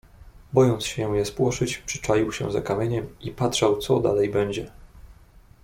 "Bojąc 0.53 0.85
się 0.85 1.17
je 1.17 1.25
spłoszyć, 1.25 1.77
przyczaił 1.77 2.31
się 2.31 2.51
za 2.51 2.61
kamieniem 2.61 3.07
i 3.19 3.31
patrzał 3.31 3.77
co 3.77 3.99
dalej 3.99 4.29
będzie." 4.29 4.71